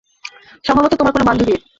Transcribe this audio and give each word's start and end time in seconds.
সম্ভবত, 0.65 0.91
তোমার 0.93 1.13
কোনো 1.13 1.27
বান্ধবীর। 1.27 1.59